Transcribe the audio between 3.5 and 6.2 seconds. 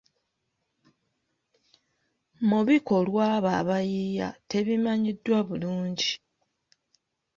abaabiyiiya tebamanyiddwa bulungi.